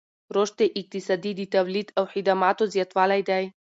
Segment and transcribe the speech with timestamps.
[0.35, 3.43] رشد اقتصادي د تولید او خدماتو زیاتوالی دی.